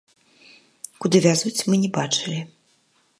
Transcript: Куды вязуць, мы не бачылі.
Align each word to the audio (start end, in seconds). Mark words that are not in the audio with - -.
Куды 1.05 1.17
вязуць, 1.27 1.65
мы 1.69 1.75
не 1.85 1.89
бачылі. 2.01 2.39